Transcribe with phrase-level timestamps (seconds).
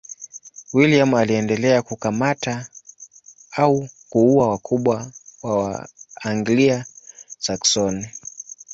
[0.73, 2.69] William aliendelea kukamata
[3.51, 5.11] au kuua wakubwa
[5.43, 5.89] wa
[6.25, 8.07] Waanglia-Saksoni.